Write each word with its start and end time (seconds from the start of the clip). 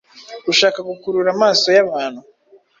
ushaka 0.51 0.79
gukurura 0.89 1.29
amaso 1.35 1.67
y’abantu. 1.75 2.21